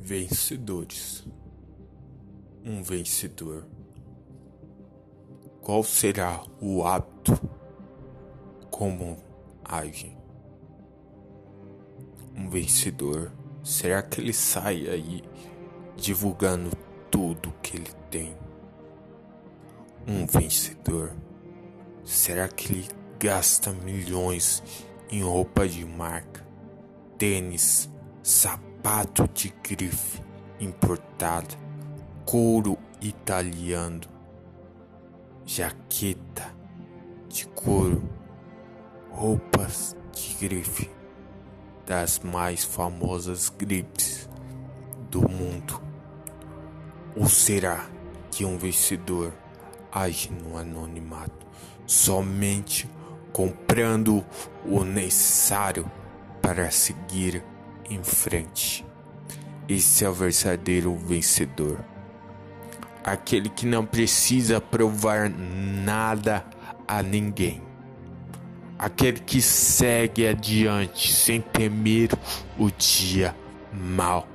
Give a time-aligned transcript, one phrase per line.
[0.00, 1.26] Vencedores.
[2.64, 3.66] Um vencedor.
[5.60, 7.38] Qual será o hábito?
[8.70, 9.18] Como
[9.64, 10.16] age?
[12.34, 13.32] Um vencedor.
[13.62, 15.22] Será que ele sai aí
[15.94, 16.70] divulgando
[17.10, 18.34] tudo que ele tem?
[20.06, 21.14] Um vencedor.
[22.02, 22.88] Será que ele
[23.18, 24.62] gasta milhões
[25.10, 26.46] em roupa de marca,
[27.18, 27.90] tênis,
[28.22, 28.67] sapatos?
[28.78, 30.22] Sapato de grife
[30.60, 31.48] importada,
[32.24, 34.02] couro italiano,
[35.44, 36.54] jaqueta
[37.28, 38.08] de couro,
[39.10, 40.90] roupas de grife
[41.86, 44.28] das mais famosas gripes
[45.10, 45.82] do mundo.
[47.16, 47.84] Ou será
[48.30, 49.32] que um vencedor
[49.90, 51.46] age no anonimato
[51.86, 52.88] somente
[53.32, 54.24] comprando
[54.64, 55.90] o necessário
[56.40, 57.42] para seguir
[57.90, 58.84] em frente.
[59.68, 61.84] Esse é o verdadeiro vencedor.
[63.04, 66.44] Aquele que não precisa provar nada
[66.86, 67.62] a ninguém.
[68.78, 72.10] Aquele que segue adiante sem temer
[72.58, 73.34] o dia
[73.72, 74.26] mal.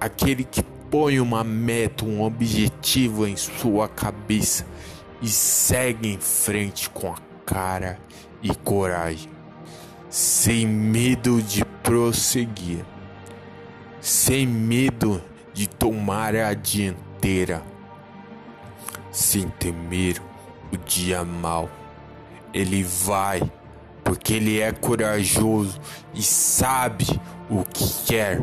[0.00, 4.66] Aquele que põe uma meta, um objetivo em sua cabeça
[5.20, 7.98] e segue em frente com a cara
[8.42, 9.30] e coragem,
[10.08, 12.84] sem medo de prosseguir,
[14.00, 15.22] sem medo
[15.54, 17.62] de tomar a dianteira,
[19.12, 20.20] sem temer
[20.72, 21.70] o dia mal.
[22.52, 23.40] Ele vai
[24.02, 25.80] porque ele é corajoso
[26.12, 27.06] e sabe
[27.48, 28.42] o que quer.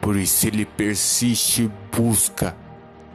[0.00, 2.56] Por isso ele persiste e busca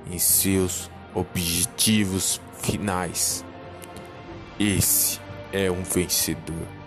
[0.10, 3.44] em seus objetivos finais.
[4.58, 5.20] Esse
[5.52, 6.81] é um vencedor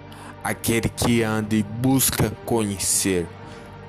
[0.45, 3.27] aquele que anda e busca conhecer.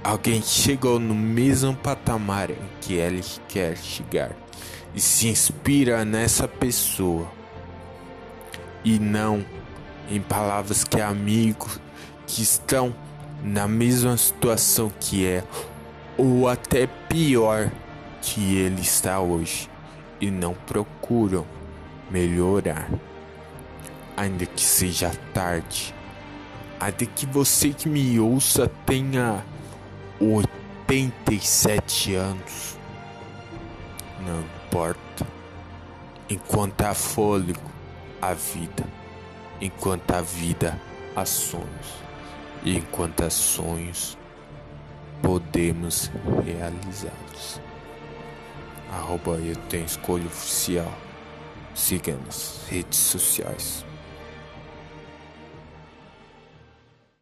[0.02, 4.32] Alguém chegou no mesmo patamar em que ele quer chegar
[4.94, 7.30] e se inspira nessa pessoa
[8.86, 9.44] e não
[10.10, 11.82] em palavras que amigos
[12.28, 12.96] que estão
[13.44, 15.44] na mesma situação que é
[16.18, 17.72] ou até pior
[18.22, 19.68] que ele está hoje
[20.22, 21.46] e não procuram
[22.10, 22.88] melhorar,
[24.16, 25.95] ainda que seja tarde
[26.88, 29.44] até que você que me ouça tenha
[30.20, 32.78] 87 anos.
[34.24, 35.26] Não importa.
[36.30, 37.72] Enquanto há fôlego,
[38.22, 38.86] há vida.
[39.60, 40.80] Enquanto há vida,
[41.16, 42.04] há sonhos.
[42.64, 44.16] E enquanto há sonhos,
[45.24, 46.12] podemos
[46.46, 47.60] realizá-los.
[48.92, 50.94] Arroba eu tenho escolha oficial.
[51.74, 53.84] Siga nas redes sociais.